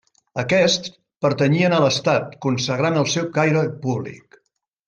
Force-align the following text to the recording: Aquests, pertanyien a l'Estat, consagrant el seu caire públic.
Aquests, 0.43 0.89
pertanyien 1.25 1.75
a 1.79 1.83
l'Estat, 1.83 2.33
consagrant 2.47 2.99
el 3.03 3.09
seu 3.17 3.29
caire 3.37 3.65
públic. 3.85 4.43